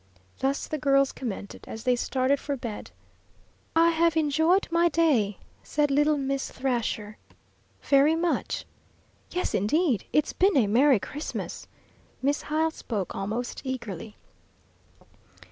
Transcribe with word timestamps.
Thus 0.39 0.65
the 0.67 0.79
girls 0.79 1.11
commented 1.11 1.65
as 1.67 1.83
they 1.83 1.95
started 1.95 2.39
for 2.39 2.57
bed. 2.57 2.89
"I 3.75 3.91
have 3.91 4.17
enjoyed 4.17 4.67
my 4.71 4.89
day," 4.89 5.37
said 5.61 5.91
little 5.91 6.17
Miss 6.17 6.49
Thrasher, 6.51 7.19
"very 7.83 8.15
much." 8.15 8.65
"Yes, 9.29 9.53
indeed, 9.53 10.05
it's 10.11 10.33
been 10.33 10.57
a 10.57 10.65
merry 10.65 10.97
Christmas." 10.99 11.67
Miss 12.19 12.41
Hyle 12.41 12.71
spoke 12.71 13.13
almost 13.13 13.61
eagerly. 13.63 14.15